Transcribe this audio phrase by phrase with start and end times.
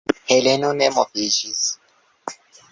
[0.29, 1.63] Heleno ne moviĝis.